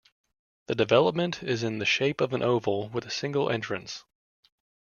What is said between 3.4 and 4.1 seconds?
entrance.